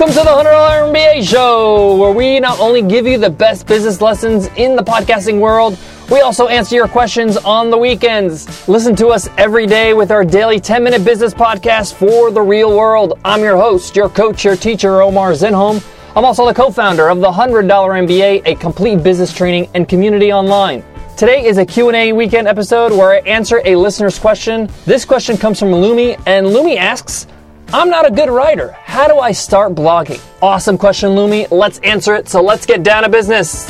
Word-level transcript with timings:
Welcome 0.00 0.16
to 0.16 0.24
the 0.24 0.50
$100 0.50 0.94
MBA 0.94 1.28
show, 1.28 1.94
where 1.94 2.10
we 2.10 2.40
not 2.40 2.58
only 2.58 2.80
give 2.80 3.06
you 3.06 3.18
the 3.18 3.28
best 3.28 3.66
business 3.66 4.00
lessons 4.00 4.46
in 4.56 4.74
the 4.74 4.82
podcasting 4.82 5.40
world, 5.40 5.78
we 6.10 6.22
also 6.22 6.48
answer 6.48 6.74
your 6.74 6.88
questions 6.88 7.36
on 7.36 7.68
the 7.68 7.76
weekends. 7.76 8.66
Listen 8.66 8.96
to 8.96 9.08
us 9.08 9.28
every 9.36 9.66
day 9.66 9.92
with 9.92 10.10
our 10.10 10.24
daily 10.24 10.58
10 10.58 10.82
minute 10.82 11.04
business 11.04 11.34
podcast 11.34 11.92
for 11.92 12.30
the 12.30 12.40
real 12.40 12.74
world. 12.74 13.18
I'm 13.26 13.42
your 13.42 13.58
host, 13.58 13.94
your 13.94 14.08
coach, 14.08 14.42
your 14.42 14.56
teacher, 14.56 15.02
Omar 15.02 15.32
Zenhom. 15.32 15.84
I'm 16.16 16.24
also 16.24 16.46
the 16.46 16.54
co 16.54 16.70
founder 16.70 17.10
of 17.10 17.20
the 17.20 17.30
$100 17.30 17.68
MBA, 17.68 18.46
a 18.46 18.54
complete 18.54 19.02
business 19.02 19.34
training 19.34 19.68
and 19.74 19.86
community 19.86 20.32
online. 20.32 20.82
Today 21.18 21.44
is 21.44 21.58
a 21.58 21.66
Q&A 21.66 22.14
weekend 22.14 22.48
episode 22.48 22.90
where 22.92 23.10
I 23.10 23.18
answer 23.28 23.60
a 23.66 23.76
listener's 23.76 24.18
question. 24.18 24.70
This 24.86 25.04
question 25.04 25.36
comes 25.36 25.58
from 25.58 25.68
Lumi, 25.68 26.18
and 26.26 26.46
Lumi 26.46 26.78
asks, 26.78 27.26
I'm 27.72 27.88
not 27.88 28.04
a 28.04 28.10
good 28.10 28.28
writer. 28.28 28.72
How 28.72 29.06
do 29.06 29.20
I 29.20 29.30
start 29.30 29.76
blogging? 29.76 30.20
Awesome 30.42 30.76
question, 30.76 31.10
Lumi. 31.10 31.48
Let's 31.52 31.78
answer 31.78 32.16
it. 32.16 32.28
So 32.28 32.42
let's 32.42 32.66
get 32.66 32.82
down 32.82 33.04
to 33.04 33.08
business. 33.08 33.64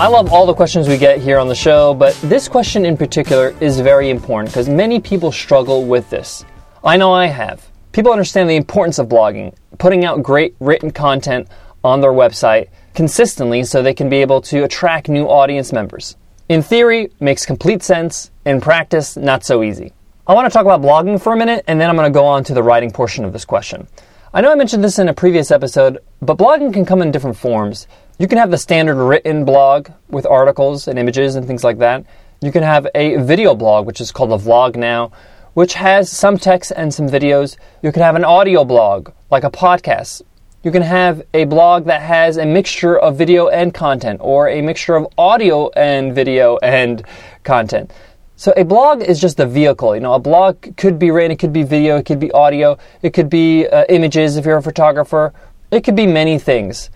I 0.00 0.06
love 0.06 0.32
all 0.32 0.46
the 0.46 0.54
questions 0.54 0.88
we 0.88 0.96
get 0.96 1.18
here 1.18 1.38
on 1.38 1.48
the 1.48 1.54
show, 1.54 1.92
but 1.92 2.14
this 2.22 2.48
question 2.48 2.86
in 2.86 2.96
particular 2.96 3.54
is 3.60 3.78
very 3.78 4.08
important 4.08 4.52
because 4.52 4.70
many 4.70 5.00
people 5.00 5.32
struggle 5.32 5.84
with 5.84 6.08
this. 6.08 6.46
I 6.82 6.96
know 6.96 7.12
I 7.12 7.26
have. 7.26 7.68
People 7.92 8.10
understand 8.10 8.48
the 8.48 8.56
importance 8.56 8.98
of 8.98 9.06
blogging, 9.06 9.54
putting 9.76 10.06
out 10.06 10.22
great 10.22 10.56
written 10.60 10.92
content 10.92 11.48
on 11.84 12.00
their 12.00 12.12
website 12.12 12.68
consistently 12.94 13.64
so 13.64 13.82
they 13.82 13.92
can 13.92 14.08
be 14.08 14.22
able 14.22 14.40
to 14.42 14.64
attract 14.64 15.10
new 15.10 15.26
audience 15.26 15.74
members. 15.74 16.16
In 16.48 16.62
theory, 16.62 17.10
makes 17.20 17.44
complete 17.44 17.82
sense. 17.82 18.30
In 18.48 18.62
practice, 18.62 19.14
not 19.14 19.44
so 19.44 19.62
easy. 19.62 19.92
I 20.26 20.32
want 20.32 20.46
to 20.46 20.50
talk 20.50 20.64
about 20.64 20.80
blogging 20.80 21.20
for 21.20 21.34
a 21.34 21.36
minute, 21.36 21.66
and 21.68 21.78
then 21.78 21.90
I'm 21.90 21.96
going 21.96 22.10
to 22.10 22.18
go 22.18 22.24
on 22.24 22.44
to 22.44 22.54
the 22.54 22.62
writing 22.62 22.90
portion 22.90 23.26
of 23.26 23.34
this 23.34 23.44
question. 23.44 23.86
I 24.32 24.40
know 24.40 24.50
I 24.50 24.54
mentioned 24.54 24.82
this 24.82 24.98
in 24.98 25.10
a 25.10 25.12
previous 25.12 25.50
episode, 25.50 25.98
but 26.22 26.38
blogging 26.38 26.72
can 26.72 26.86
come 26.86 27.02
in 27.02 27.10
different 27.10 27.36
forms. 27.36 27.86
You 28.18 28.26
can 28.26 28.38
have 28.38 28.50
the 28.50 28.56
standard 28.56 28.94
written 28.94 29.44
blog 29.44 29.90
with 30.08 30.24
articles 30.24 30.88
and 30.88 30.98
images 30.98 31.34
and 31.34 31.46
things 31.46 31.62
like 31.62 31.76
that. 31.80 32.06
You 32.40 32.50
can 32.50 32.62
have 32.62 32.86
a 32.94 33.16
video 33.16 33.54
blog, 33.54 33.84
which 33.84 34.00
is 34.00 34.12
called 34.12 34.32
a 34.32 34.42
vlog 34.42 34.76
now, 34.76 35.12
which 35.52 35.74
has 35.74 36.10
some 36.10 36.38
text 36.38 36.72
and 36.74 36.94
some 36.94 37.06
videos. 37.06 37.58
You 37.82 37.92
can 37.92 38.00
have 38.00 38.16
an 38.16 38.24
audio 38.24 38.64
blog, 38.64 39.10
like 39.30 39.44
a 39.44 39.50
podcast, 39.50 40.22
you 40.64 40.72
can 40.72 40.82
have 40.82 41.22
a 41.34 41.44
blog 41.44 41.84
that 41.84 42.02
has 42.02 42.36
a 42.36 42.44
mixture 42.44 42.98
of 42.98 43.16
video 43.16 43.48
and 43.48 43.72
content, 43.72 44.20
or 44.20 44.48
a 44.48 44.60
mixture 44.60 44.96
of 44.96 45.06
audio 45.16 45.68
and 45.76 46.14
video 46.14 46.56
and 46.62 47.04
content. 47.44 47.92
So 48.38 48.52
a 48.56 48.64
blog 48.64 49.02
is 49.02 49.20
just 49.20 49.40
a 49.40 49.46
vehicle. 49.46 49.96
You 49.96 50.00
know, 50.00 50.14
a 50.14 50.20
blog 50.20 50.76
could 50.76 50.96
be 50.96 51.10
written, 51.10 51.32
it 51.32 51.40
could 51.40 51.52
be 51.52 51.64
video, 51.64 51.96
it 51.96 52.06
could 52.06 52.20
be 52.20 52.30
audio, 52.30 52.78
it 53.02 53.12
could 53.12 53.28
be 53.28 53.66
uh, 53.66 53.84
images 53.88 54.36
if 54.36 54.46
you're 54.46 54.58
a 54.58 54.62
photographer, 54.62 55.34
it 55.72 55.82
could 55.82 55.96
be 55.96 56.06
many 56.06 56.38
things. 56.38 56.88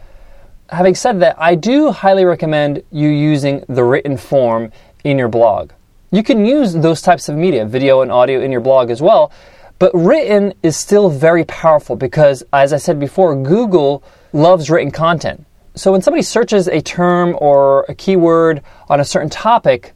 Having 0.68 0.94
said 0.94 1.18
that, 1.18 1.34
I 1.40 1.56
do 1.56 1.90
highly 1.90 2.24
recommend 2.24 2.84
you 2.92 3.08
using 3.08 3.64
the 3.68 3.82
written 3.82 4.16
form 4.16 4.70
in 5.02 5.18
your 5.18 5.26
blog. 5.26 5.72
You 6.12 6.22
can 6.22 6.46
use 6.46 6.74
those 6.74 7.02
types 7.02 7.28
of 7.28 7.34
media, 7.34 7.66
video 7.66 8.02
and 8.02 8.12
audio, 8.12 8.40
in 8.40 8.52
your 8.52 8.60
blog 8.60 8.88
as 8.88 9.02
well, 9.02 9.32
but 9.80 9.90
written 9.94 10.54
is 10.62 10.76
still 10.76 11.10
very 11.10 11.42
powerful 11.46 11.96
because, 11.96 12.44
as 12.52 12.72
I 12.72 12.76
said 12.76 13.00
before, 13.00 13.34
Google 13.34 14.04
loves 14.32 14.70
written 14.70 14.92
content. 14.92 15.44
So 15.74 15.90
when 15.90 16.02
somebody 16.02 16.22
searches 16.22 16.68
a 16.68 16.80
term 16.80 17.36
or 17.40 17.84
a 17.88 17.96
keyword 17.96 18.62
on 18.88 19.00
a 19.00 19.04
certain 19.04 19.28
topic, 19.28 19.92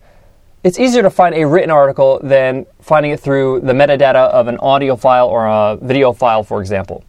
it's 0.67 0.81
easier 0.81 1.01
to 1.01 1.11
find 1.11 1.33
a 1.37 1.47
written 1.47 1.71
article 1.71 2.19
than 2.25 2.67
finding 2.81 3.13
it 3.13 3.21
through 3.21 3.61
the 3.61 3.73
metadata 3.73 4.29
of 4.31 4.49
an 4.49 4.59
audio 4.59 4.97
file 4.97 5.29
or 5.29 5.47
a 5.47 5.77
video 5.81 6.13
file, 6.13 6.43
for 6.43 6.61
example. 6.61 7.05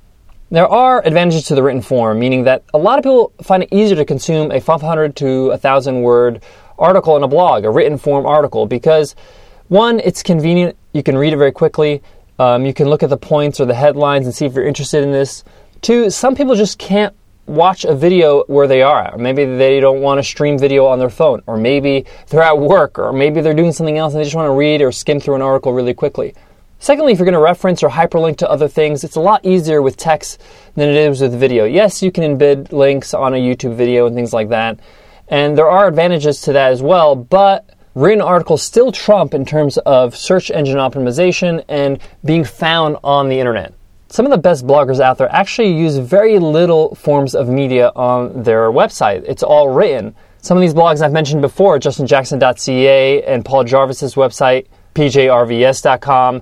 There 0.51 0.67
are 0.67 1.03
advantages 1.03 1.45
to 1.45 1.55
the 1.55 1.63
written 1.63 1.81
form, 1.81 2.19
meaning 2.19 2.43
that 2.43 2.63
a 2.75 2.77
lot 2.77 2.99
of 2.99 3.03
people 3.03 3.33
find 3.41 3.63
it 3.63 3.69
easier 3.71 3.95
to 3.95 4.05
consume 4.05 4.51
a 4.51 4.61
500 4.61 5.15
to 5.15 5.47
1,000 5.47 6.03
word 6.03 6.43
article 6.77 7.17
in 7.17 7.23
a 7.23 7.27
blog, 7.27 7.65
a 7.65 7.71
written 7.71 7.97
form 7.97 8.27
article, 8.27 8.67
because 8.67 9.15
one, 9.69 10.01
it's 10.01 10.21
convenient, 10.21 10.77
you 10.93 11.01
can 11.01 11.17
read 11.17 11.33
it 11.33 11.37
very 11.37 11.51
quickly. 11.51 12.03
Um, 12.37 12.63
you 12.63 12.75
can 12.75 12.87
look 12.87 13.01
at 13.01 13.09
the 13.09 13.17
points 13.17 13.59
or 13.59 13.65
the 13.65 13.73
headlines 13.73 14.27
and 14.27 14.35
see 14.35 14.45
if 14.45 14.53
you're 14.53 14.67
interested 14.67 15.03
in 15.03 15.11
this. 15.11 15.43
Two, 15.81 16.11
some 16.11 16.35
people 16.35 16.53
just 16.53 16.77
can't 16.77 17.15
watch 17.47 17.85
a 17.85 17.95
video 17.95 18.43
where 18.47 18.67
they 18.67 18.81
are 18.81 19.01
at. 19.03 19.19
maybe 19.19 19.45
they 19.45 19.79
don't 19.79 20.01
want 20.01 20.19
to 20.19 20.23
stream 20.23 20.59
video 20.59 20.85
on 20.85 20.99
their 20.99 21.09
phone, 21.09 21.41
or 21.47 21.57
maybe 21.57 22.05
they're 22.27 22.43
at 22.43 22.59
work, 22.59 22.99
or 22.99 23.11
maybe 23.13 23.41
they're 23.41 23.53
doing 23.53 23.71
something 23.71 23.97
else 23.97 24.13
and 24.13 24.19
they 24.19 24.25
just 24.25 24.35
want 24.35 24.47
to 24.47 24.53
read 24.53 24.81
or 24.81 24.91
skim 24.91 25.19
through 25.19 25.35
an 25.35 25.41
article 25.41 25.73
really 25.73 25.93
quickly. 25.93 26.35
Secondly, 26.79 27.11
if 27.11 27.17
you're 27.17 27.25
going 27.25 27.33
to 27.33 27.39
reference 27.39 27.81
or 27.81 27.89
hyperlink 27.89 28.37
to 28.37 28.49
other 28.49 28.67
things, 28.67 29.03
it's 29.03 29.15
a 29.15 29.21
lot 29.21 29.43
easier 29.43 29.81
with 29.81 29.97
text 29.97 30.41
than 30.75 30.89
it 30.89 30.95
is 30.95 31.21
with 31.21 31.33
video. 31.39 31.65
Yes, 31.65 32.03
you 32.03 32.11
can 32.11 32.37
embed 32.37 32.71
links 32.71 33.13
on 33.13 33.33
a 33.33 33.37
YouTube 33.37 33.75
video 33.75 34.05
and 34.05 34.15
things 34.15 34.33
like 34.33 34.49
that, 34.49 34.79
and 35.27 35.57
there 35.57 35.69
are 35.69 35.87
advantages 35.87 36.41
to 36.41 36.53
that 36.53 36.71
as 36.71 36.81
well, 36.81 37.15
but 37.15 37.67
written 37.95 38.21
articles 38.21 38.61
still 38.61 38.91
trump 38.91 39.33
in 39.33 39.43
terms 39.43 39.77
of 39.79 40.15
search 40.15 40.51
engine 40.51 40.77
optimization 40.77 41.63
and 41.67 41.99
being 42.23 42.43
found 42.43 42.97
on 43.03 43.27
the 43.27 43.39
internet. 43.39 43.73
Some 44.09 44.25
of 44.25 44.31
the 44.31 44.37
best 44.37 44.65
bloggers 44.65 45.01
out 45.01 45.17
there 45.17 45.29
actually 45.33 45.73
use 45.73 45.97
very 45.97 46.39
little 46.39 46.95
forms 46.95 47.35
of 47.35 47.49
media 47.49 47.91
on 47.95 48.43
their 48.43 48.71
website. 48.71 49.23
It's 49.27 49.43
all 49.43 49.69
written. 49.69 50.15
Some 50.41 50.57
of 50.57 50.61
these 50.61 50.73
blogs 50.73 51.01
I've 51.01 51.11
mentioned 51.11 51.41
before, 51.41 51.77
justinjackson.ca 51.77 53.23
and 53.23 53.43
Paul 53.43 53.65
Jarvis's 53.65 54.15
website, 54.15 54.67
pjrvs.com, 54.95 56.41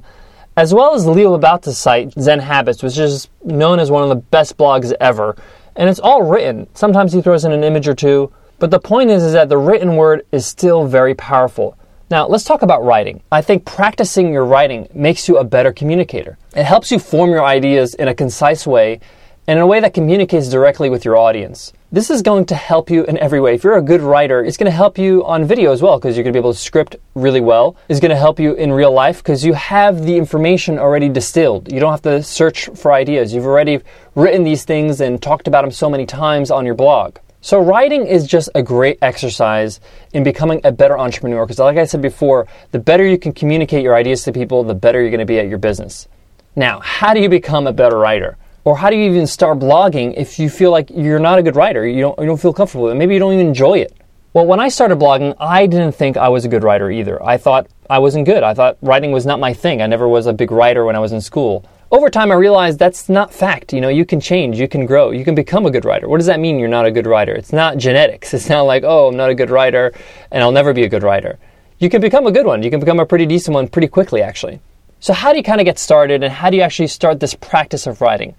as 0.56 0.74
well 0.76 0.94
as 0.94 1.08
Leo 1.08 1.38
Babauta's 1.38 1.80
site, 1.80 2.14
Zen 2.20 2.40
Habits, 2.40 2.84
which 2.84 3.00
is 3.00 3.30
known 3.44 3.80
as 3.80 3.90
one 3.90 4.04
of 4.04 4.10
the 4.10 4.16
best 4.16 4.58
blogs 4.58 4.94
ever. 5.02 5.36
And 5.76 5.90
it's 5.90 6.00
all 6.00 6.22
written. 6.22 6.68
Sometimes 6.76 7.14
he 7.14 7.22
throws 7.22 7.46
in 7.46 7.52
an 7.52 7.64
image 7.64 7.88
or 7.88 7.96
two, 7.96 8.32
but 8.60 8.70
the 8.70 8.80
point 8.80 9.10
is, 9.10 9.24
is 9.24 9.34
that 9.34 9.50
the 9.50 9.58
written 9.58 9.96
word 9.96 10.26
is 10.32 10.46
still 10.46 10.86
very 10.86 11.16
powerful. 11.16 11.78
Now, 12.08 12.28
let's 12.28 12.44
talk 12.44 12.62
about 12.62 12.84
writing. 12.84 13.24
I 13.32 13.42
think 13.42 13.66
practicing 13.66 14.32
your 14.32 14.46
writing 14.46 14.88
makes 14.94 15.28
you 15.28 15.38
a 15.38 15.44
better 15.44 15.74
communicator. 15.74 16.38
It 16.56 16.64
helps 16.64 16.92
you 16.92 17.00
form 17.00 17.32
your 17.32 17.44
ideas 17.44 17.96
in 17.96 18.08
a 18.08 18.14
concise 18.14 18.68
way 18.68 19.00
and 19.48 19.58
in 19.58 19.64
a 19.64 19.68
way 19.68 19.80
that 19.80 19.96
communicates 19.96 20.48
directly 20.48 20.88
with 20.88 21.04
your 21.04 21.18
audience. 21.18 21.74
This 21.92 22.12
is 22.12 22.22
going 22.22 22.46
to 22.48 22.56
help 22.56 22.92
you 22.92 23.06
in 23.06 23.18
every 23.18 23.40
way. 23.40 23.56
If 23.56 23.64
you're 23.64 23.78
a 23.78 23.82
good 23.82 24.02
writer, 24.02 24.44
it's 24.44 24.58
going 24.58 24.70
to 24.70 24.76
help 24.76 25.00
you 25.00 25.26
on 25.26 25.46
video 25.46 25.72
as 25.72 25.82
well 25.82 25.98
because 25.98 26.16
you're 26.16 26.24
going 26.24 26.34
to 26.34 26.38
be 26.38 26.42
able 26.42 26.54
to 26.54 26.60
script 26.60 26.96
really 27.16 27.42
well. 27.42 27.76
It's 27.90 28.00
going 28.00 28.12
to 28.12 28.18
help 28.18 28.40
you 28.40 28.54
in 28.54 28.72
real 28.72 28.92
life 28.92 29.24
because 29.24 29.44
you 29.44 29.54
have 29.54 30.06
the 30.06 30.16
information 30.16 30.78
already 30.78 31.10
distilled. 31.10 31.72
You 31.72 31.80
don't 31.80 31.92
have 31.92 32.04
to 32.04 32.22
search 32.22 32.68
for 32.76 32.94
ideas. 32.94 33.34
You've 33.34 33.48
already 33.48 33.80
written 34.14 34.44
these 34.44 34.64
things 34.64 35.02
and 35.02 35.20
talked 35.20 35.48
about 35.48 35.64
them 35.64 35.72
so 35.72 35.90
many 35.90 36.06
times 36.06 36.52
on 36.52 36.68
your 36.68 36.76
blog. 36.76 37.18
So, 37.46 37.60
writing 37.60 38.08
is 38.08 38.26
just 38.26 38.50
a 38.56 38.64
great 38.64 38.98
exercise 39.04 39.80
in 40.14 40.24
becoming 40.24 40.62
a 40.64 40.72
better 40.72 40.98
entrepreneur 40.98 41.46
because, 41.46 41.60
like 41.60 41.78
I 41.78 41.86
said 41.86 42.02
before, 42.02 42.48
the 42.72 42.80
better 42.80 43.06
you 43.06 43.20
can 43.20 43.34
communicate 43.34 43.84
your 43.84 43.96
ideas 43.96 44.24
to 44.24 44.32
people, 44.32 44.64
the 44.64 44.74
better 44.74 45.00
you're 45.00 45.12
going 45.12 45.20
to 45.20 45.28
be 45.28 45.38
at 45.38 45.48
your 45.48 45.60
business. 45.60 46.08
Now, 46.56 46.80
how 46.80 47.14
do 47.14 47.22
you 47.22 47.30
become 47.30 47.68
a 47.68 47.72
better 47.72 48.00
writer? 48.00 48.36
Or 48.64 48.76
how 48.76 48.90
do 48.90 48.96
you 48.96 49.12
even 49.12 49.28
start 49.28 49.60
blogging 49.60 50.16
if 50.18 50.40
you 50.40 50.50
feel 50.50 50.72
like 50.72 50.90
you're 50.90 51.20
not 51.20 51.38
a 51.38 51.44
good 51.44 51.56
writer? 51.56 51.86
You 51.86 52.02
don't, 52.02 52.20
you 52.20 52.26
don't 52.26 52.42
feel 52.42 52.52
comfortable 52.52 52.90
it. 52.90 52.96
Maybe 52.96 53.14
you 53.14 53.20
don't 53.20 53.34
even 53.34 53.46
enjoy 53.46 53.78
it. 53.78 53.96
Well, 54.34 54.48
when 54.48 54.60
I 54.60 54.70
started 54.70 54.98
blogging, 54.98 55.36
I 55.40 55.68
didn't 55.68 55.92
think 55.92 56.18
I 56.18 56.30
was 56.30 56.46
a 56.46 56.48
good 56.48 56.64
writer 56.64 56.90
either. 56.90 57.24
I 57.24 57.38
thought 57.38 57.68
I 57.88 58.00
wasn't 58.00 58.26
good. 58.26 58.42
I 58.42 58.56
thought 58.56 58.80
writing 58.82 59.12
was 59.12 59.28
not 59.28 59.40
my 59.40 59.54
thing. 59.54 59.84
I 59.84 59.86
never 59.86 60.08
was 60.08 60.26
a 60.26 60.34
big 60.34 60.50
writer 60.50 60.84
when 60.84 60.96
I 60.96 61.00
was 61.00 61.12
in 61.12 61.22
school 61.22 61.64
over 61.92 62.10
time, 62.10 62.32
I 62.32 62.36
realized 62.36 62.80
that's 62.80 63.10
not 63.10 63.34
fact. 63.34 63.72
You 63.72 63.82
know, 63.82 63.90
you 63.90 64.06
can 64.06 64.20
change, 64.20 64.60
you 64.60 64.68
can 64.68 64.86
grow, 64.86 65.12
you 65.12 65.24
can 65.24 65.36
become 65.36 65.66
a 65.66 65.72
good 65.72 65.86
writer. 65.86 66.10
What 66.10 66.18
does 66.18 66.26
that 66.26 66.40
mean? 66.40 66.58
You're 66.58 66.68
not 66.68 66.86
a 66.86 66.92
good 66.92 67.06
writer. 67.06 67.34
It's 67.34 67.54
not 67.54 67.78
genetics. 67.78 68.34
It's 68.34 68.50
not 68.50 68.64
like, 68.64 68.84
oh, 68.84 69.08
I'm 69.08 69.18
not 69.18 69.30
a 69.30 69.36
good 69.36 69.50
writer, 69.50 69.94
and 70.32 70.42
I'll 70.42 70.52
never 70.52 70.74
be 70.74 70.84
a 70.84 70.90
good 70.90 71.04
writer. 71.04 71.38
You 71.80 71.90
can 71.90 72.02
become 72.02 72.26
a 72.26 72.32
good 72.32 72.46
one. 72.46 72.64
You 72.64 72.72
can 72.72 72.80
become 72.80 73.00
a 73.00 73.06
pretty 73.06 73.26
decent 73.26 73.54
one 73.54 73.68
pretty 73.68 73.88
quickly, 73.88 74.22
actually. 74.22 74.62
So, 75.00 75.14
how 75.14 75.32
do 75.32 75.38
you 75.38 75.44
kind 75.44 75.62
of 75.62 75.66
get 75.66 75.78
started, 75.78 76.24
and 76.24 76.34
how 76.34 76.50
do 76.50 76.58
you 76.58 76.64
actually 76.64 76.88
start 76.88 77.20
this 77.20 77.36
practice 77.36 77.86
of 77.86 78.02
writing? 78.02 78.34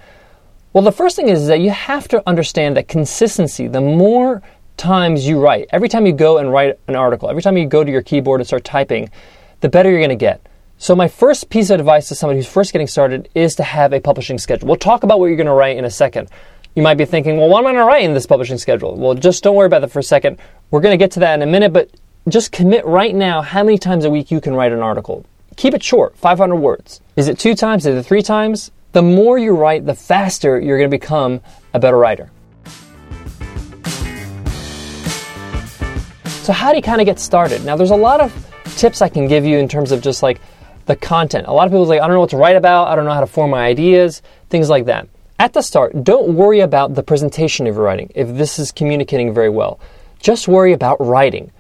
Well, 0.73 0.83
the 0.83 0.93
first 0.93 1.17
thing 1.17 1.29
is 1.29 1.47
that 1.47 1.61
you 1.61 1.71
have 1.71 2.09
to 2.09 2.23
understand 2.27 2.77
that 2.77 2.89
consistency, 2.89 3.69
the 3.69 3.81
more 3.81 4.43
times 4.77 5.27
you 5.27 5.41
write, 5.41 5.69
every 5.71 5.89
time 5.89 6.07
you 6.07 6.13
go 6.13 6.39
and 6.39 6.53
write 6.53 6.79
an 6.89 6.97
article, 6.97 7.31
every 7.31 7.43
time 7.43 7.57
you 7.57 7.67
go 7.67 7.85
to 7.85 7.91
your 7.91 8.03
keyboard 8.03 8.41
and 8.41 8.47
start 8.47 8.65
typing, 8.65 9.11
the 9.61 9.69
better 9.69 9.91
you're 9.91 10.01
going 10.01 10.11
to 10.11 10.17
get. 10.17 10.47
So, 10.79 10.95
my 10.95 11.09
first 11.09 11.49
piece 11.49 11.71
of 11.71 11.81
advice 11.81 12.09
to 12.09 12.15
somebody 12.15 12.39
who's 12.39 12.49
first 12.49 12.73
getting 12.73 12.87
started 12.87 13.31
is 13.35 13.55
to 13.55 13.63
have 13.63 13.95
a 13.95 14.01
publishing 14.01 14.39
schedule. 14.39 14.69
We'll 14.69 14.77
talk 14.77 15.05
about 15.05 15.19
what 15.19 15.27
you're 15.27 15.37
going 15.37 15.47
to 15.47 15.55
write 15.55 15.79
in 15.79 15.87
a 15.87 15.91
second. 15.91 16.29
You 16.75 16.83
might 16.83 16.99
be 16.99 17.07
thinking, 17.07 17.39
well, 17.39 17.49
what 17.49 17.61
am 17.61 17.69
I 17.69 17.73
going 17.73 17.83
to 17.83 17.87
write 17.87 18.05
in 18.05 18.13
this 18.13 18.27
publishing 18.27 18.59
schedule? 18.59 18.95
Well, 18.95 19.15
just 19.15 19.43
don't 19.43 19.57
worry 19.57 19.67
about 19.67 19.81
that 19.81 19.91
for 19.91 20.01
a 20.01 20.03
second. 20.03 20.39
We're 20.71 20.83
going 20.83 20.93
to 20.93 21.03
get 21.03 21.13
to 21.13 21.21
that 21.21 21.35
in 21.35 21.41
a 21.41 21.51
minute, 21.51 21.73
but 21.73 21.91
just 22.29 22.53
commit 22.53 22.85
right 22.85 23.15
now 23.15 23.41
how 23.41 23.63
many 23.63 23.79
times 23.79 24.05
a 24.05 24.11
week 24.11 24.31
you 24.31 24.39
can 24.39 24.55
write 24.55 24.71
an 24.71 24.81
article. 24.81 25.25
Keep 25.57 25.73
it 25.73 25.83
short, 25.83 26.15
500 26.19 26.57
words. 26.57 27.01
Is 27.17 27.29
it 27.29 27.39
two 27.39 27.55
times? 27.55 27.87
Is 27.87 27.97
it 27.97 28.03
three 28.03 28.21
times? 28.21 28.71
The 28.93 29.01
more 29.01 29.39
you 29.39 29.53
write, 29.53 29.87
the 29.87 29.95
faster 29.95 30.61
you're 30.61 30.77
going 30.77 30.91
to 30.91 30.95
become 30.95 31.41
a 31.73 31.79
better 31.79 31.97
writer. 31.97 32.31
So, 36.43 36.53
how 36.53 36.71
do 36.71 36.77
you 36.77 36.83
kind 36.83 37.01
of 37.01 37.07
get 37.07 37.19
started? 37.19 37.65
Now, 37.65 37.77
there's 37.77 37.91
a 37.91 37.97
lot 37.97 38.21
of 38.21 38.33
tips 38.77 39.01
I 39.01 39.09
can 39.09 39.27
give 39.27 39.47
you 39.47 39.57
in 39.57 39.69
terms 39.69 39.91
of 39.91 40.03
just 40.03 40.23
like 40.23 40.39
the 40.87 40.97
content. 40.97 41.47
A 41.47 41.53
lot 41.53 41.67
of 41.67 41.73
people 41.73 41.87
say, 41.87 41.99
I 41.99 42.07
don't 42.07 42.15
know 42.15 42.21
what 42.21 42.31
to 42.31 42.37
write 42.37 42.57
about, 42.57 42.89
I 42.89 42.97
don't 42.97 43.05
know 43.05 43.13
how 43.13 43.21
to 43.21 43.27
form 43.27 43.51
my 43.51 43.67
ideas, 43.67 44.23
things 44.49 44.71
like 44.71 44.87
that. 44.87 45.09
At 45.39 45.53
the 45.53 45.61
start, 45.61 46.03
don't 46.03 46.35
worry 46.35 46.61
about 46.61 46.95
the 46.95 47.03
presentation 47.03 47.67
of 47.67 47.75
your 47.75 47.85
writing 47.85 48.11
if 48.15 48.29
this 48.37 48.59
is 48.59 48.73
communicating 48.73 49.35
very 49.35 49.51
well. 49.51 49.79
Just 50.19 50.49
worry 50.49 50.73
about 50.73 50.99
writing. 50.99 51.53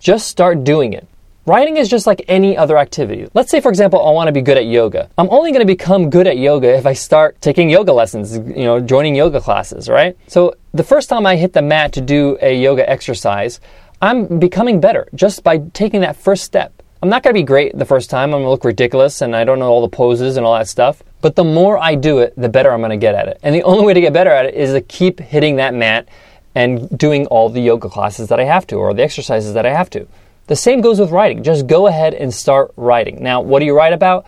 Just 0.00 0.28
start 0.28 0.64
doing 0.64 0.94
it. 0.94 1.06
Writing 1.46 1.76
is 1.76 1.88
just 1.88 2.06
like 2.06 2.24
any 2.28 2.56
other 2.56 2.76
activity. 2.76 3.28
Let's 3.32 3.50
say, 3.50 3.60
for 3.60 3.70
example, 3.70 4.06
I 4.06 4.10
want 4.10 4.28
to 4.28 4.32
be 4.32 4.42
good 4.42 4.56
at 4.56 4.66
yoga. 4.66 5.08
I'm 5.16 5.28
only 5.30 5.52
going 5.52 5.62
to 5.62 5.66
become 5.66 6.10
good 6.10 6.26
at 6.26 6.38
yoga 6.38 6.76
if 6.76 6.86
I 6.86 6.92
start 6.92 7.40
taking 7.40 7.70
yoga 7.70 7.92
lessons, 7.92 8.36
you 8.36 8.64
know, 8.64 8.78
joining 8.78 9.14
yoga 9.14 9.40
classes, 9.40 9.88
right? 9.88 10.16
So 10.26 10.54
the 10.72 10.84
first 10.84 11.08
time 11.08 11.24
I 11.24 11.36
hit 11.36 11.52
the 11.52 11.62
mat 11.62 11.92
to 11.94 12.00
do 12.00 12.36
a 12.42 12.54
yoga 12.54 12.88
exercise, 12.88 13.60
I'm 14.02 14.38
becoming 14.38 14.80
better 14.80 15.08
just 15.14 15.42
by 15.42 15.58
taking 15.72 16.02
that 16.02 16.16
first 16.16 16.44
step. 16.44 16.79
I'm 17.02 17.08
not 17.08 17.22
going 17.22 17.34
to 17.34 17.40
be 17.40 17.44
great 17.44 17.78
the 17.78 17.86
first 17.86 18.10
time. 18.10 18.34
I'm 18.34 18.40
going 18.40 18.44
to 18.44 18.50
look 18.50 18.64
ridiculous 18.64 19.22
and 19.22 19.34
I 19.34 19.44
don't 19.44 19.58
know 19.58 19.70
all 19.70 19.80
the 19.80 19.88
poses 19.88 20.36
and 20.36 20.44
all 20.44 20.54
that 20.58 20.68
stuff. 20.68 21.02
But 21.22 21.34
the 21.34 21.44
more 21.44 21.78
I 21.78 21.94
do 21.94 22.18
it, 22.18 22.34
the 22.36 22.50
better 22.50 22.70
I'm 22.70 22.80
going 22.80 22.90
to 22.90 22.98
get 22.98 23.14
at 23.14 23.26
it. 23.26 23.40
And 23.42 23.54
the 23.54 23.62
only 23.62 23.86
way 23.86 23.94
to 23.94 24.00
get 24.02 24.12
better 24.12 24.30
at 24.30 24.44
it 24.44 24.54
is 24.54 24.72
to 24.72 24.82
keep 24.82 25.18
hitting 25.18 25.56
that 25.56 25.72
mat 25.72 26.08
and 26.54 26.90
doing 26.98 27.26
all 27.26 27.48
the 27.48 27.60
yoga 27.62 27.88
classes 27.88 28.28
that 28.28 28.38
I 28.38 28.44
have 28.44 28.66
to 28.66 28.76
or 28.76 28.92
the 28.92 29.02
exercises 29.02 29.54
that 29.54 29.64
I 29.64 29.72
have 29.72 29.88
to. 29.90 30.06
The 30.46 30.56
same 30.56 30.82
goes 30.82 31.00
with 31.00 31.10
writing. 31.10 31.42
Just 31.42 31.66
go 31.66 31.86
ahead 31.86 32.12
and 32.12 32.34
start 32.34 32.72
writing. 32.76 33.22
Now, 33.22 33.40
what 33.40 33.60
do 33.60 33.64
you 33.64 33.74
write 33.74 33.94
about? 33.94 34.26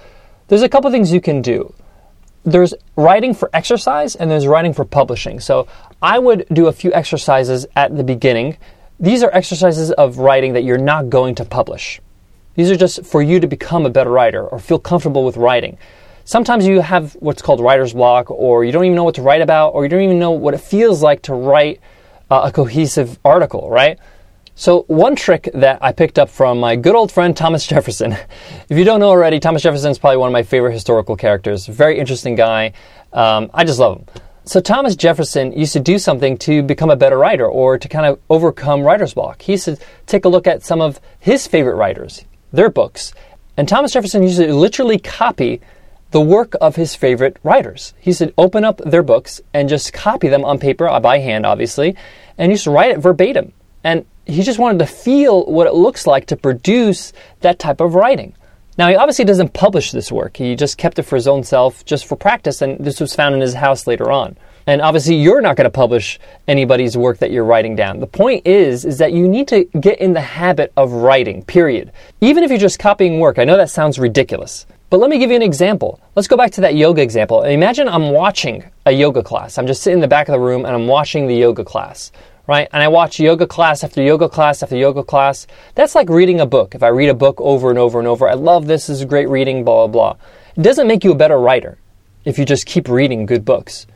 There's 0.48 0.62
a 0.62 0.68
couple 0.68 0.90
things 0.90 1.12
you 1.12 1.20
can 1.20 1.42
do. 1.42 1.74
There's 2.44 2.72
writing 2.96 3.34
for 3.34 3.50
exercise 3.52 4.16
and 4.16 4.30
there's 4.30 4.46
writing 4.46 4.72
for 4.72 4.86
publishing. 4.86 5.40
So 5.40 5.68
I 6.00 6.18
would 6.18 6.46
do 6.50 6.68
a 6.68 6.72
few 6.72 6.90
exercises 6.94 7.66
at 7.76 7.94
the 7.96 8.04
beginning. 8.04 8.56
These 8.98 9.22
are 9.22 9.30
exercises 9.34 9.90
of 9.90 10.16
writing 10.18 10.54
that 10.54 10.64
you're 10.64 10.78
not 10.78 11.10
going 11.10 11.34
to 11.34 11.44
publish. 11.44 12.00
These 12.54 12.70
are 12.70 12.76
just 12.76 13.04
for 13.04 13.22
you 13.22 13.40
to 13.40 13.46
become 13.46 13.86
a 13.86 13.90
better 13.90 14.10
writer 14.10 14.46
or 14.46 14.58
feel 14.58 14.78
comfortable 14.78 15.24
with 15.24 15.36
writing. 15.36 15.78
Sometimes 16.24 16.66
you 16.66 16.80
have 16.80 17.14
what's 17.14 17.42
called 17.42 17.60
writer's 17.60 17.94
block, 17.94 18.30
or 18.30 18.64
you 18.64 18.70
don't 18.70 18.84
even 18.84 18.94
know 18.94 19.04
what 19.04 19.16
to 19.16 19.22
write 19.22 19.42
about, 19.42 19.70
or 19.70 19.82
you 19.84 19.88
don't 19.88 20.02
even 20.02 20.18
know 20.18 20.30
what 20.30 20.54
it 20.54 20.60
feels 20.60 21.02
like 21.02 21.22
to 21.22 21.34
write 21.34 21.80
uh, 22.30 22.42
a 22.44 22.52
cohesive 22.52 23.18
article, 23.24 23.68
right? 23.68 23.98
So, 24.54 24.82
one 24.82 25.16
trick 25.16 25.48
that 25.54 25.78
I 25.82 25.92
picked 25.92 26.18
up 26.18 26.28
from 26.28 26.60
my 26.60 26.76
good 26.76 26.94
old 26.94 27.10
friend 27.10 27.36
Thomas 27.36 27.66
Jefferson. 27.72 28.12
if 28.12 28.78
you 28.78 28.84
don't 28.84 29.00
know 29.00 29.08
already, 29.08 29.40
Thomas 29.40 29.62
Jefferson 29.62 29.90
is 29.90 29.98
probably 29.98 30.18
one 30.18 30.28
of 30.28 30.32
my 30.32 30.42
favorite 30.42 30.72
historical 30.72 31.16
characters. 31.16 31.66
Very 31.66 31.98
interesting 31.98 32.34
guy. 32.34 32.72
Um, 33.12 33.50
I 33.54 33.64
just 33.64 33.78
love 33.78 33.98
him. 33.98 34.06
So, 34.44 34.60
Thomas 34.60 34.94
Jefferson 34.94 35.52
used 35.52 35.72
to 35.72 35.80
do 35.80 35.98
something 35.98 36.36
to 36.38 36.62
become 36.62 36.90
a 36.90 36.96
better 36.96 37.18
writer 37.18 37.46
or 37.46 37.78
to 37.78 37.88
kind 37.88 38.06
of 38.06 38.20
overcome 38.28 38.82
writer's 38.82 39.14
block. 39.14 39.42
He 39.42 39.52
used 39.52 39.64
to 39.64 39.78
take 40.06 40.24
a 40.24 40.28
look 40.28 40.46
at 40.46 40.62
some 40.62 40.80
of 40.80 41.00
his 41.18 41.46
favorite 41.46 41.76
writers, 41.76 42.24
their 42.52 42.70
books. 42.70 43.12
And 43.56 43.68
Thomas 43.68 43.92
Jefferson 43.92 44.22
used 44.22 44.38
to 44.38 44.54
literally 44.54 44.98
copy 44.98 45.60
the 46.10 46.20
work 46.20 46.54
of 46.60 46.76
his 46.76 46.94
favorite 46.94 47.38
writers. 47.42 47.94
He 47.98 48.12
said, 48.12 48.34
open 48.36 48.64
up 48.64 48.78
their 48.84 49.02
books 49.02 49.40
and 49.54 49.68
just 49.68 49.92
copy 49.92 50.28
them 50.28 50.44
on 50.44 50.58
paper, 50.58 50.88
uh, 50.88 51.00
by 51.00 51.18
hand, 51.18 51.46
obviously, 51.46 51.96
and 52.38 52.52
just 52.52 52.66
write 52.66 52.90
it 52.90 52.98
verbatim. 52.98 53.52
And 53.82 54.04
he 54.26 54.42
just 54.42 54.58
wanted 54.58 54.78
to 54.78 54.86
feel 54.86 55.44
what 55.46 55.66
it 55.66 55.74
looks 55.74 56.06
like 56.06 56.26
to 56.26 56.36
produce 56.36 57.12
that 57.40 57.58
type 57.58 57.80
of 57.80 57.94
writing. 57.94 58.34
Now, 58.78 58.88
he 58.88 58.96
obviously 58.96 59.24
doesn't 59.24 59.52
publish 59.52 59.90
this 59.90 60.12
work. 60.12 60.36
He 60.36 60.54
just 60.54 60.78
kept 60.78 60.98
it 60.98 61.02
for 61.02 61.16
his 61.16 61.28
own 61.28 61.44
self, 61.44 61.84
just 61.84 62.06
for 62.06 62.16
practice, 62.16 62.62
and 62.62 62.78
this 62.78 63.00
was 63.00 63.14
found 63.14 63.34
in 63.34 63.40
his 63.40 63.54
house 63.54 63.86
later 63.86 64.10
on. 64.10 64.36
And 64.66 64.80
obviously, 64.80 65.16
you're 65.16 65.40
not 65.40 65.56
going 65.56 65.64
to 65.64 65.70
publish 65.70 66.18
anybody's 66.46 66.96
work 66.96 67.18
that 67.18 67.30
you're 67.30 67.44
writing 67.44 67.74
down. 67.74 68.00
The 68.00 68.06
point 68.06 68.46
is, 68.46 68.84
is 68.84 68.98
that 68.98 69.12
you 69.12 69.28
need 69.28 69.48
to 69.48 69.64
get 69.80 70.00
in 70.00 70.12
the 70.12 70.20
habit 70.20 70.72
of 70.76 70.92
writing, 70.92 71.42
period. 71.42 71.92
Even 72.20 72.44
if 72.44 72.50
you're 72.50 72.58
just 72.58 72.78
copying 72.78 73.18
work, 73.18 73.38
I 73.38 73.44
know 73.44 73.56
that 73.56 73.70
sounds 73.70 73.98
ridiculous. 73.98 74.66
But 74.92 75.00
let 75.00 75.08
me 75.08 75.18
give 75.18 75.30
you 75.30 75.36
an 75.36 75.42
example. 75.42 76.00
Let's 76.14 76.28
go 76.28 76.36
back 76.36 76.50
to 76.50 76.60
that 76.60 76.74
yoga 76.74 77.00
example. 77.00 77.42
Imagine 77.44 77.88
I'm 77.88 78.10
watching 78.10 78.62
a 78.84 78.92
yoga 78.92 79.22
class. 79.22 79.56
I'm 79.56 79.66
just 79.66 79.82
sitting 79.82 79.96
in 79.96 80.00
the 80.02 80.06
back 80.06 80.28
of 80.28 80.32
the 80.32 80.38
room 80.38 80.66
and 80.66 80.74
I'm 80.74 80.86
watching 80.86 81.26
the 81.26 81.34
yoga 81.34 81.64
class, 81.64 82.12
right? 82.46 82.68
And 82.74 82.82
I 82.82 82.88
watch 82.88 83.18
yoga 83.18 83.46
class 83.46 83.82
after 83.82 84.02
yoga 84.02 84.28
class 84.28 84.62
after 84.62 84.76
yoga 84.76 85.02
class. 85.02 85.46
That's 85.74 85.94
like 85.94 86.10
reading 86.10 86.40
a 86.40 86.46
book. 86.46 86.74
If 86.74 86.82
I 86.82 86.88
read 86.88 87.08
a 87.08 87.14
book 87.14 87.40
over 87.40 87.70
and 87.70 87.78
over 87.78 88.00
and 88.00 88.06
over, 88.06 88.28
I 88.28 88.34
love 88.34 88.66
this, 88.66 88.88
this 88.88 88.98
is 88.98 89.06
great 89.06 89.30
reading, 89.30 89.64
blah, 89.64 89.86
blah, 89.86 90.12
blah. 90.14 90.26
It 90.56 90.62
doesn't 90.62 90.86
make 90.86 91.04
you 91.04 91.12
a 91.12 91.16
better 91.16 91.38
writer 91.38 91.78
if 92.26 92.38
you 92.38 92.44
just 92.44 92.66
keep 92.66 92.86
reading 92.86 93.24
good 93.24 93.46
books. 93.46 93.86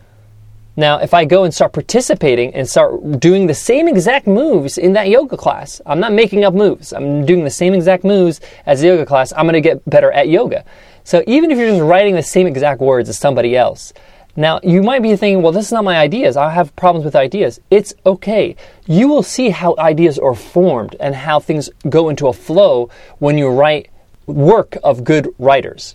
Now, 0.79 0.99
if 0.99 1.15
I 1.15 1.25
go 1.25 1.45
and 1.45 1.55
start 1.55 1.73
participating 1.73 2.55
and 2.55 2.69
start 2.69 3.19
doing 3.19 3.47
the 3.47 3.55
same 3.55 3.89
exact 3.89 4.27
moves 4.27 4.77
in 4.77 4.93
that 4.93 5.09
yoga 5.09 5.37
class, 5.37 5.81
I'm 5.87 6.01
not 6.01 6.13
making 6.13 6.45
up 6.45 6.53
moves. 6.53 6.93
I'm 6.93 7.25
doing 7.25 7.45
the 7.45 7.51
same 7.51 7.73
exact 7.73 8.05
moves 8.05 8.43
as 8.67 8.83
the 8.83 8.89
yoga 8.89 9.07
class. 9.07 9.33
I'm 9.33 9.47
going 9.47 9.55
to 9.55 9.63
get 9.63 9.83
better 9.89 10.13
at 10.13 10.29
yoga. 10.29 10.67
So 11.03 11.25
even 11.27 11.51
if 11.51 11.57
you're 11.57 11.71
just 11.71 11.83
writing 11.83 12.15
the 12.15 12.23
same 12.23 12.47
exact 12.47 12.83
words 12.83 13.09
as 13.09 13.19
somebody 13.19 13.57
else, 13.57 13.95
now 14.37 14.61
you 14.63 14.83
might 14.83 15.03
be 15.03 15.17
thinking, 15.17 15.43
well, 15.43 15.53
this 15.53 15.65
is 15.65 15.73
not 15.73 15.85
my 15.85 15.97
ideas. 15.97 16.37
I 16.37 16.51
have 16.51 16.77
problems 16.77 17.07
with 17.07 17.17
ideas. 17.17 17.59
It's 17.71 17.95
okay. 18.05 18.55
You 18.87 19.09
will 19.09 19.23
see 19.23 19.49
how 19.49 19.75
ideas 19.79 20.19
are 20.19 20.35
formed 20.35 20.95
and 21.01 21.15
how 21.15 21.41
things 21.41 21.71
go 21.89 22.11
into 22.11 22.27
a 22.27 22.35
flow 22.35 22.91
when 23.19 23.39
you 23.39 23.49
write 23.49 23.89
work 24.27 24.77
of 24.85 25.05
good 25.05 25.35
writers. 25.39 25.95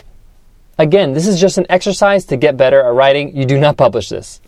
Again, 0.79 1.13
this 1.13 1.27
is 1.27 1.39
just 1.39 1.59
an 1.59 1.67
exercise 1.69 2.25
to 2.25 2.37
get 2.37 2.57
better 2.57 2.81
at 2.81 2.93
writing. 2.95 3.37
You 3.37 3.45
do 3.45 3.59
not 3.59 3.77
publish 3.77 4.09
this. 4.09 4.41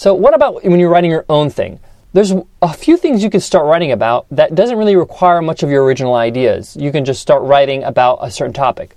So, 0.00 0.14
what 0.14 0.32
about 0.32 0.64
when 0.64 0.80
you're 0.80 0.88
writing 0.88 1.10
your 1.10 1.26
own 1.28 1.50
thing? 1.50 1.78
There's 2.14 2.32
a 2.62 2.72
few 2.72 2.96
things 2.96 3.22
you 3.22 3.28
can 3.28 3.42
start 3.42 3.66
writing 3.66 3.92
about 3.92 4.24
that 4.30 4.54
doesn't 4.54 4.78
really 4.78 4.96
require 4.96 5.42
much 5.42 5.62
of 5.62 5.68
your 5.68 5.84
original 5.84 6.14
ideas. 6.14 6.74
You 6.74 6.90
can 6.90 7.04
just 7.04 7.20
start 7.20 7.42
writing 7.42 7.84
about 7.84 8.20
a 8.22 8.30
certain 8.30 8.54
topic. 8.54 8.96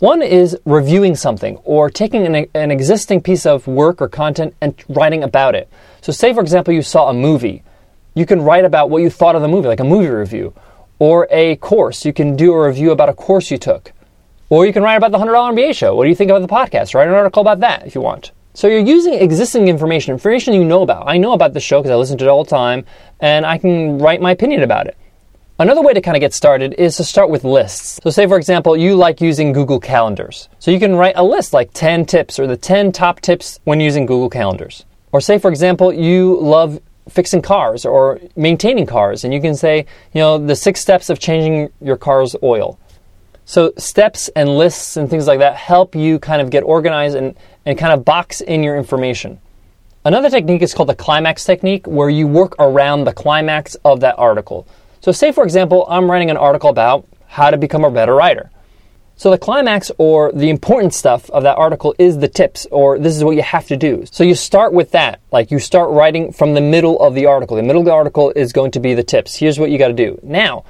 One 0.00 0.20
is 0.20 0.54
reviewing 0.66 1.16
something 1.16 1.56
or 1.64 1.88
taking 1.88 2.26
an, 2.26 2.46
an 2.52 2.70
existing 2.70 3.22
piece 3.22 3.46
of 3.46 3.66
work 3.66 4.02
or 4.02 4.08
content 4.10 4.54
and 4.60 4.74
writing 4.86 5.22
about 5.22 5.54
it. 5.54 5.66
So, 6.02 6.12
say 6.12 6.34
for 6.34 6.42
example, 6.42 6.74
you 6.74 6.82
saw 6.82 7.08
a 7.08 7.14
movie. 7.14 7.62
You 8.14 8.26
can 8.26 8.42
write 8.42 8.66
about 8.66 8.90
what 8.90 9.00
you 9.00 9.08
thought 9.08 9.36
of 9.36 9.40
the 9.40 9.48
movie, 9.48 9.68
like 9.68 9.80
a 9.80 9.84
movie 9.84 10.08
review. 10.08 10.52
Or 10.98 11.26
a 11.30 11.56
course. 11.56 12.04
You 12.04 12.12
can 12.12 12.36
do 12.36 12.52
a 12.52 12.68
review 12.68 12.90
about 12.90 13.08
a 13.08 13.14
course 13.14 13.50
you 13.50 13.56
took. 13.56 13.92
Or 14.50 14.66
you 14.66 14.74
can 14.74 14.82
write 14.82 14.96
about 14.96 15.10
the 15.10 15.16
$100 15.16 15.54
MBA 15.54 15.74
show. 15.74 15.94
What 15.94 16.04
do 16.04 16.10
you 16.10 16.14
think 16.14 16.30
about 16.30 16.46
the 16.46 16.54
podcast? 16.54 16.94
Write 16.94 17.08
an 17.08 17.14
article 17.14 17.40
about 17.40 17.60
that 17.60 17.86
if 17.86 17.94
you 17.94 18.02
want. 18.02 18.30
So 18.56 18.68
you're 18.68 18.78
using 18.78 19.14
existing 19.14 19.66
information, 19.66 20.12
information 20.12 20.54
you 20.54 20.64
know 20.64 20.82
about. 20.82 21.08
I 21.08 21.18
know 21.18 21.32
about 21.32 21.54
the 21.54 21.60
show 21.60 21.80
because 21.80 21.90
I 21.90 21.96
listen 21.96 22.16
to 22.18 22.24
it 22.24 22.28
all 22.28 22.44
the 22.44 22.50
time, 22.50 22.84
and 23.18 23.44
I 23.44 23.58
can 23.58 23.98
write 23.98 24.20
my 24.20 24.30
opinion 24.30 24.62
about 24.62 24.86
it. 24.86 24.96
Another 25.58 25.82
way 25.82 25.92
to 25.92 26.00
kind 26.00 26.16
of 26.16 26.20
get 26.20 26.32
started 26.32 26.72
is 26.74 26.96
to 26.98 27.04
start 27.04 27.30
with 27.30 27.42
lists. 27.42 27.98
So, 28.04 28.10
say 28.10 28.28
for 28.28 28.36
example, 28.36 28.76
you 28.76 28.94
like 28.94 29.20
using 29.20 29.52
Google 29.52 29.80
Calendars. 29.80 30.48
So, 30.60 30.70
you 30.70 30.78
can 30.78 30.94
write 30.94 31.14
a 31.16 31.24
list 31.24 31.52
like 31.52 31.72
10 31.74 32.06
tips 32.06 32.38
or 32.38 32.46
the 32.46 32.56
10 32.56 32.92
top 32.92 33.20
tips 33.20 33.58
when 33.64 33.80
using 33.80 34.06
Google 34.06 34.30
Calendars. 34.30 34.84
Or, 35.10 35.20
say 35.20 35.38
for 35.38 35.50
example, 35.50 35.92
you 35.92 36.38
love 36.40 36.80
fixing 37.08 37.42
cars 37.42 37.84
or 37.84 38.20
maintaining 38.36 38.86
cars, 38.86 39.24
and 39.24 39.34
you 39.34 39.40
can 39.40 39.56
say, 39.56 39.86
you 40.12 40.20
know, 40.20 40.38
the 40.38 40.54
six 40.54 40.80
steps 40.80 41.10
of 41.10 41.18
changing 41.18 41.72
your 41.80 41.96
car's 41.96 42.36
oil. 42.40 42.78
So, 43.46 43.72
steps 43.76 44.28
and 44.34 44.56
lists 44.56 44.96
and 44.96 45.08
things 45.08 45.26
like 45.26 45.40
that 45.40 45.56
help 45.56 45.94
you 45.94 46.18
kind 46.18 46.40
of 46.40 46.48
get 46.48 46.62
organized 46.62 47.14
and, 47.14 47.36
and 47.66 47.76
kind 47.78 47.92
of 47.92 48.04
box 48.04 48.40
in 48.40 48.62
your 48.62 48.76
information. 48.76 49.38
Another 50.06 50.30
technique 50.30 50.62
is 50.62 50.72
called 50.72 50.88
the 50.88 50.94
climax 50.94 51.44
technique, 51.44 51.86
where 51.86 52.08
you 52.08 52.26
work 52.26 52.54
around 52.58 53.04
the 53.04 53.12
climax 53.12 53.74
of 53.84 54.00
that 54.00 54.18
article. 54.18 54.66
So, 55.00 55.12
say 55.12 55.30
for 55.30 55.44
example, 55.44 55.86
I'm 55.88 56.10
writing 56.10 56.30
an 56.30 56.38
article 56.38 56.70
about 56.70 57.06
how 57.26 57.50
to 57.50 57.58
become 57.58 57.84
a 57.84 57.90
better 57.90 58.14
writer. 58.14 58.50
So, 59.16 59.30
the 59.30 59.38
climax 59.38 59.90
or 59.98 60.32
the 60.32 60.48
important 60.48 60.94
stuff 60.94 61.30
of 61.30 61.42
that 61.42 61.56
article 61.56 61.94
is 61.98 62.18
the 62.18 62.28
tips, 62.28 62.66
or 62.70 62.98
this 62.98 63.14
is 63.14 63.22
what 63.22 63.36
you 63.36 63.42
have 63.42 63.66
to 63.68 63.76
do. 63.76 64.04
So, 64.10 64.24
you 64.24 64.34
start 64.34 64.72
with 64.72 64.90
that. 64.92 65.20
Like, 65.30 65.50
you 65.50 65.58
start 65.58 65.90
writing 65.90 66.32
from 66.32 66.54
the 66.54 66.60
middle 66.60 66.98
of 67.00 67.14
the 67.14 67.26
article. 67.26 67.56
The 67.56 67.62
middle 67.62 67.82
of 67.82 67.86
the 67.86 67.92
article 67.92 68.32
is 68.34 68.52
going 68.52 68.70
to 68.72 68.80
be 68.80 68.94
the 68.94 69.04
tips. 69.04 69.36
Here's 69.36 69.58
what 69.58 69.70
you 69.70 69.78
got 69.78 69.88
to 69.88 69.94
do. 69.94 70.18
Now, 70.22 70.64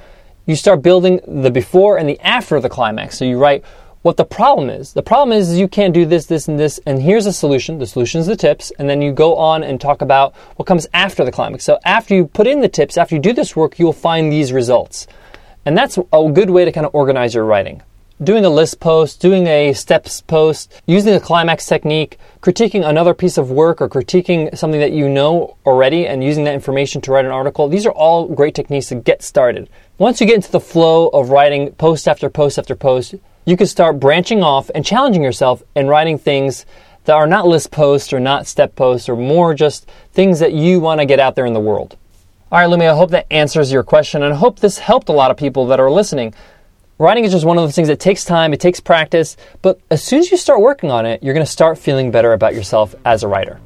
you 0.45 0.55
start 0.55 0.81
building 0.81 1.19
the 1.27 1.51
before 1.51 1.97
and 1.97 2.07
the 2.07 2.19
after 2.19 2.59
the 2.59 2.69
climax. 2.69 3.17
So 3.17 3.25
you 3.25 3.37
write 3.37 3.63
what 4.05 4.17
the 4.17 4.25
problem 4.25 4.69
is. 4.69 4.93
The 4.93 5.01
problem 5.01 5.35
is 5.35 5.57
you 5.57 5.67
can't 5.67 5.91
do 5.91 6.05
this, 6.05 6.27
this, 6.27 6.47
and 6.47 6.59
this, 6.59 6.79
and 6.85 7.01
here's 7.01 7.25
a 7.25 7.33
solution. 7.33 7.79
The 7.79 7.87
solution 7.87 8.21
is 8.21 8.27
the 8.27 8.35
tips, 8.35 8.71
and 8.77 8.87
then 8.87 9.01
you 9.01 9.11
go 9.11 9.35
on 9.35 9.63
and 9.63 9.81
talk 9.81 10.03
about 10.03 10.35
what 10.57 10.67
comes 10.67 10.85
after 10.93 11.25
the 11.25 11.31
climax. 11.31 11.63
So 11.63 11.79
after 11.83 12.13
you 12.13 12.27
put 12.27 12.45
in 12.45 12.61
the 12.61 12.69
tips, 12.69 12.99
after 12.99 13.15
you 13.15 13.21
do 13.21 13.33
this 13.33 13.55
work, 13.55 13.79
you 13.79 13.85
will 13.85 13.93
find 13.93 14.31
these 14.31 14.53
results. 14.53 15.07
And 15.65 15.75
that's 15.75 15.97
a 15.97 16.31
good 16.31 16.51
way 16.51 16.65
to 16.65 16.71
kind 16.71 16.85
of 16.85 16.93
organize 16.93 17.33
your 17.33 17.45
writing. 17.45 17.81
Doing 18.23 18.45
a 18.45 18.49
list 18.49 18.79
post, 18.79 19.19
doing 19.19 19.47
a 19.47 19.73
steps 19.73 20.21
post, 20.21 20.71
using 20.85 21.11
the 21.11 21.19
climax 21.19 21.65
technique, 21.65 22.19
critiquing 22.41 22.87
another 22.87 23.15
piece 23.15 23.39
of 23.39 23.49
work 23.49 23.81
or 23.81 23.89
critiquing 23.89 24.55
something 24.55 24.79
that 24.79 24.91
you 24.91 25.09
know 25.09 25.57
already 25.65 26.05
and 26.05 26.23
using 26.23 26.43
that 26.43 26.53
information 26.53 27.01
to 27.01 27.11
write 27.11 27.25
an 27.25 27.31
article, 27.31 27.67
these 27.67 27.87
are 27.87 27.91
all 27.91 28.27
great 28.27 28.53
techniques 28.53 28.89
to 28.89 28.95
get 28.95 29.23
started. 29.23 29.67
Once 29.97 30.19
you 30.19 30.27
get 30.27 30.35
into 30.35 30.51
the 30.51 30.59
flow 30.59 31.07
of 31.07 31.29
writing 31.29 31.71
post 31.75 32.05
after 32.05 32.29
post 32.29 32.59
after 32.59 32.75
post, 32.75 33.15
you 33.45 33.55
can 33.55 33.65
start 33.65 33.97
branching 33.97 34.43
off 34.43 34.69
and 34.75 34.85
challenging 34.85 35.23
yourself 35.23 35.63
and 35.73 35.87
writing 35.87 36.17
things 36.17 36.65
that 37.05 37.13
are 37.13 37.25
not 37.25 37.47
list 37.47 37.71
posts 37.71 38.11
or 38.11 38.19
not 38.19 38.45
step 38.45 38.75
posts 38.75 39.07
or 39.07 39.15
more 39.15 39.53
just 39.53 39.89
things 40.11 40.39
that 40.39 40.51
you 40.51 40.81
want 40.81 40.99
to 40.99 41.05
get 41.05 41.17
out 41.17 41.35
there 41.35 41.45
in 41.45 41.53
the 41.53 41.61
world. 41.61 41.95
All 42.51 42.59
right, 42.59 42.69
Lumi, 42.69 42.91
I 42.91 42.93
hope 42.93 43.11
that 43.11 43.25
answers 43.31 43.71
your 43.71 43.83
question 43.83 44.21
and 44.21 44.33
I 44.33 44.35
hope 44.35 44.59
this 44.59 44.79
helped 44.79 45.07
a 45.07 45.13
lot 45.13 45.31
of 45.31 45.37
people 45.37 45.67
that 45.67 45.79
are 45.79 45.89
listening. 45.89 46.33
Writing 46.97 47.23
is 47.23 47.31
just 47.31 47.45
one 47.45 47.57
of 47.57 47.63
those 47.63 47.75
things 47.75 47.87
that 47.87 48.01
takes 48.01 48.25
time, 48.25 48.51
it 48.51 48.59
takes 48.59 48.81
practice, 48.81 49.37
but 49.61 49.79
as 49.89 50.03
soon 50.03 50.19
as 50.19 50.29
you 50.29 50.35
start 50.35 50.59
working 50.59 50.91
on 50.91 51.05
it, 51.05 51.23
you're 51.23 51.33
going 51.33 51.45
to 51.45 51.49
start 51.49 51.77
feeling 51.77 52.11
better 52.11 52.33
about 52.33 52.53
yourself 52.53 52.95
as 53.05 53.23
a 53.23 53.29
writer. 53.29 53.61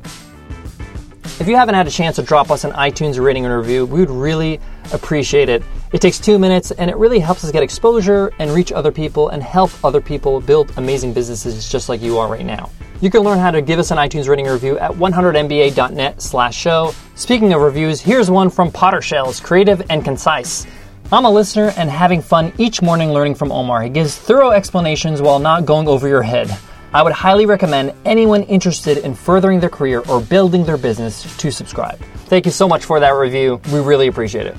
If 1.40 1.48
you 1.48 1.56
haven't 1.56 1.76
had 1.76 1.88
a 1.88 1.92
chance 1.92 2.18
to 2.18 2.22
drop 2.22 2.52
us 2.52 2.66
an 2.66 2.72
iTunes 2.74 3.20
rating 3.20 3.46
and 3.46 3.56
review, 3.56 3.88
we 3.88 4.02
would 4.02 4.12
really 4.12 4.60
appreciate 4.94 5.50
it. 5.50 5.64
It 5.92 6.02
takes 6.02 6.20
two 6.20 6.38
minutes 6.38 6.72
and 6.72 6.90
it 6.90 6.98
really 6.98 7.20
helps 7.20 7.44
us 7.44 7.52
get 7.52 7.64
exposure 7.64 8.32
and 8.40 8.52
reach 8.52 8.72
other 8.72 8.92
people 8.92 9.30
and 9.30 9.42
help 9.42 9.72
other 9.84 10.02
people 10.02 10.40
build 10.42 10.72
amazing 10.78 11.14
businesses 11.14 11.70
just 11.70 11.90
like 11.90 12.02
you 12.02 12.18
are 12.18 12.28
right 12.28 12.46
now. 12.46 12.70
You 13.02 13.10
can 13.10 13.22
learn 13.22 13.40
how 13.40 13.52
to 13.52 13.62
give 13.62 13.80
us 13.80 13.92
an 13.92 13.98
iTunes 13.98 14.28
rating 14.28 14.46
review 14.46 14.78
at 14.78 14.92
100mba.net 14.92 16.22
slash 16.22 16.56
show. 16.56 16.94
Speaking 17.16 17.54
of 17.54 17.62
reviews, 17.62 18.02
here's 18.02 18.30
one 18.30 18.50
from 18.50 18.72
Potter 18.72 19.02
Shells, 19.02 19.40
creative 19.40 19.82
and 19.90 20.04
concise. 20.04 20.68
I'm 21.12 21.26
a 21.26 21.32
listener 21.32 21.74
and 21.76 21.90
having 21.90 22.22
fun 22.22 22.54
each 22.58 22.82
morning 22.82 23.12
learning 23.14 23.36
from 23.36 23.52
Omar. 23.52 23.82
He 23.82 23.90
gives 23.90 24.16
thorough 24.16 24.52
explanations 24.52 25.22
while 25.22 25.40
not 25.40 25.66
going 25.66 25.88
over 25.88 26.08
your 26.08 26.22
head. 26.22 26.56
I 26.94 27.02
would 27.04 27.14
highly 27.14 27.46
recommend 27.46 27.94
anyone 28.04 28.44
interested 28.44 28.98
in 28.98 29.16
furthering 29.16 29.60
their 29.60 29.70
career 29.70 30.04
or 30.10 30.22
building 30.22 30.66
their 30.66 30.78
business 30.78 31.38
to 31.38 31.52
subscribe. 31.52 32.00
Thank 32.26 32.46
you 32.46 32.52
so 32.52 32.68
much 32.68 32.84
for 32.86 33.00
that 33.00 33.12
review. 33.12 33.62
We 33.72 33.80
really 33.80 34.08
appreciate 34.08 34.46
it. 34.46 34.58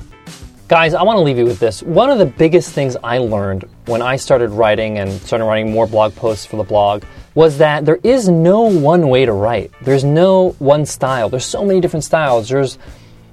Guys, 0.71 0.93
I 0.93 1.03
want 1.03 1.17
to 1.17 1.21
leave 1.21 1.37
you 1.37 1.43
with 1.43 1.59
this. 1.59 1.83
One 1.83 2.09
of 2.09 2.17
the 2.17 2.25
biggest 2.25 2.71
things 2.71 2.95
I 3.03 3.17
learned 3.17 3.65
when 3.87 4.01
I 4.01 4.15
started 4.15 4.51
writing 4.51 4.99
and 4.99 5.11
started 5.23 5.43
writing 5.43 5.69
more 5.69 5.85
blog 5.85 6.15
posts 6.15 6.45
for 6.45 6.55
the 6.55 6.63
blog 6.63 7.03
was 7.35 7.57
that 7.57 7.83
there 7.83 7.99
is 8.03 8.29
no 8.29 8.61
one 8.61 9.09
way 9.09 9.25
to 9.25 9.33
write. 9.33 9.73
There's 9.81 10.05
no 10.05 10.51
one 10.59 10.85
style. 10.85 11.27
There's 11.27 11.43
so 11.43 11.65
many 11.65 11.81
different 11.81 12.05
styles. 12.05 12.47
There's 12.47 12.77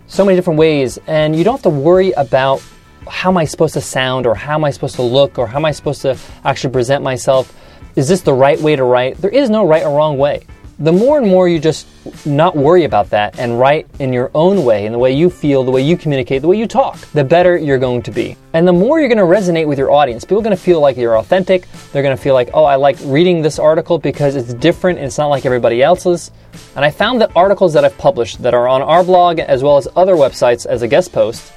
so 0.09 0.25
many 0.25 0.35
different 0.35 0.59
ways, 0.59 0.99
and 1.07 1.37
you 1.37 1.45
don't 1.45 1.54
have 1.54 1.62
to 1.62 1.71
worry 1.71 2.11
about 2.11 2.61
how 3.07 3.30
am 3.30 3.37
I 3.37 3.45
supposed 3.45 3.75
to 3.75 3.80
sound 3.80 4.26
or 4.26 4.35
how 4.35 4.54
am 4.54 4.64
I 4.64 4.73
supposed 4.73 4.97
to 4.97 5.02
look 5.02 5.38
or 5.38 5.47
how 5.47 5.59
am 5.59 5.64
I 5.64 5.71
supposed 5.71 6.02
to 6.02 6.18
actually 6.45 6.73
present 6.73 7.04
myself? 7.04 7.57
Is 7.95 8.09
this 8.09 8.23
the 8.23 8.35
right 8.35 8.59
way 8.59 8.75
to 8.75 8.83
write? 8.83 9.16
There 9.18 9.30
is 9.30 9.49
no 9.49 9.64
right 9.64 9.85
or 9.85 9.97
wrong 9.97 10.18
way. 10.18 10.45
The 10.80 10.92
more 10.92 11.18
and 11.18 11.26
more 11.26 11.49
you 11.49 11.58
just 11.58 11.88
not 12.25 12.54
worry 12.54 12.85
about 12.85 13.11
that 13.11 13.37
and 13.37 13.58
write 13.58 13.88
in 13.99 14.12
your 14.12 14.30
own 14.32 14.64
way, 14.64 14.87
in 14.87 14.92
the 14.92 14.99
way 14.99 15.12
you 15.12 15.28
feel, 15.28 15.64
the 15.64 15.73
way 15.73 15.82
you 15.82 15.97
communicate, 15.97 16.40
the 16.40 16.47
way 16.47 16.56
you 16.56 16.68
talk, 16.68 16.97
the 17.12 17.25
better 17.25 17.56
you're 17.56 17.78
going 17.78 18.00
to 18.02 18.12
be. 18.12 18.37
And 18.52 18.66
the 18.66 18.73
more 18.73 19.00
you're 19.00 19.08
going 19.08 19.18
to 19.18 19.25
resonate 19.25 19.66
with 19.66 19.76
your 19.76 19.90
audience. 19.90 20.25
People 20.25 20.38
are 20.38 20.44
going 20.44 20.56
to 20.56 20.62
feel 20.62 20.80
like 20.80 20.97
you're 20.97 21.18
authentic. 21.18 21.66
They're 21.92 22.04
going 22.04 22.16
to 22.16 22.23
feel 22.23 22.35
like, 22.35 22.50
oh, 22.54 22.62
I 22.62 22.76
like 22.76 22.97
reading 23.02 23.42
this 23.42 23.58
article 23.58 23.99
because 23.99 24.37
it's 24.37 24.54
different 24.54 24.99
and 24.99 25.08
it's 25.08 25.18
not 25.18 25.26
like 25.26 25.44
everybody 25.44 25.82
else's. 25.82 26.30
And 26.76 26.85
I 26.85 26.92
found 26.92 27.20
that 27.23 27.32
articles 27.35 27.73
that 27.73 27.85
I've 27.85 27.99
published 27.99 28.40
that 28.42 28.54
are 28.54 28.68
on 28.68 28.80
our 28.80 29.02
blog 29.02 29.40
as 29.40 29.64
well 29.64 29.78
as 29.78 29.88
other 29.97 30.14
websites 30.14 30.64
as 30.64 30.82
a 30.82 30.88
guest 30.88 31.12
post 31.12 31.52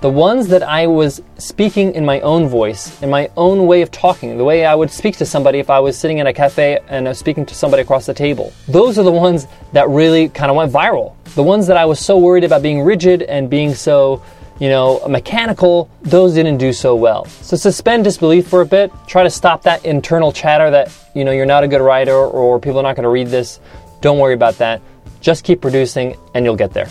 the 0.00 0.08
ones 0.08 0.48
that 0.48 0.62
I 0.62 0.86
was 0.86 1.20
speaking 1.36 1.94
in 1.94 2.06
my 2.06 2.20
own 2.20 2.48
voice, 2.48 3.00
in 3.02 3.10
my 3.10 3.30
own 3.36 3.66
way 3.66 3.82
of 3.82 3.90
talking, 3.90 4.38
the 4.38 4.44
way 4.44 4.64
I 4.64 4.74
would 4.74 4.90
speak 4.90 5.18
to 5.18 5.26
somebody 5.26 5.58
if 5.58 5.68
I 5.68 5.78
was 5.80 5.98
sitting 5.98 6.18
in 6.18 6.26
a 6.26 6.32
cafe 6.32 6.78
and 6.88 7.06
I 7.06 7.10
was 7.10 7.18
speaking 7.18 7.44
to 7.46 7.54
somebody 7.54 7.82
across 7.82 8.06
the 8.06 8.14
table. 8.14 8.50
Those 8.66 8.98
are 8.98 9.02
the 9.02 9.12
ones 9.12 9.46
that 9.74 9.88
really 9.90 10.30
kind 10.30 10.50
of 10.50 10.56
went 10.56 10.72
viral. 10.72 11.16
The 11.34 11.42
ones 11.42 11.66
that 11.66 11.76
I 11.76 11.84
was 11.84 12.00
so 12.00 12.16
worried 12.16 12.44
about 12.44 12.62
being 12.62 12.80
rigid 12.80 13.22
and 13.22 13.50
being 13.50 13.74
so, 13.74 14.22
you 14.58 14.70
know, 14.70 15.06
mechanical, 15.06 15.90
those 16.00 16.32
didn't 16.32 16.56
do 16.56 16.72
so 16.72 16.96
well. 16.96 17.26
So 17.26 17.58
suspend 17.58 18.04
disbelief 18.04 18.48
for 18.48 18.62
a 18.62 18.66
bit. 18.66 18.90
Try 19.06 19.22
to 19.22 19.30
stop 19.30 19.62
that 19.64 19.84
internal 19.84 20.32
chatter 20.32 20.70
that, 20.70 20.96
you 21.14 21.24
know, 21.26 21.32
you're 21.32 21.44
not 21.44 21.62
a 21.62 21.68
good 21.68 21.82
writer 21.82 22.16
or 22.16 22.58
people 22.58 22.80
are 22.80 22.84
not 22.84 22.96
going 22.96 23.04
to 23.04 23.10
read 23.10 23.28
this. 23.28 23.60
Don't 24.00 24.18
worry 24.18 24.34
about 24.34 24.56
that. 24.58 24.80
Just 25.20 25.44
keep 25.44 25.60
producing 25.60 26.16
and 26.32 26.46
you'll 26.46 26.56
get 26.56 26.72
there. 26.72 26.88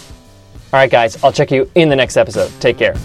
All 0.71 0.79
right, 0.79 0.91
guys, 0.91 1.21
I'll 1.23 1.31
check 1.31 1.49
you 1.51 1.69
in 1.75 1.89
the 1.89 1.95
next 1.95 2.15
episode. 2.15 2.51
Take 2.61 2.77
care. 2.77 2.95